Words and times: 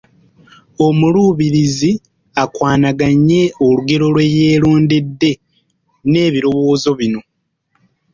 Omuluubirizi 0.85 1.91
akwanaganye 2.43 3.41
olugero 3.65 4.05
lwe 4.13 4.25
yeerondedde 4.35 5.31
n’ebirowoozo 6.11 6.89
bino 6.99 7.21